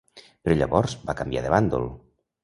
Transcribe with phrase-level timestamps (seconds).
[0.45, 1.85] Però llavors va canviar de bàndol.